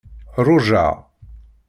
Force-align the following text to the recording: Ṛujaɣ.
Ṛujaɣ. 0.45 0.95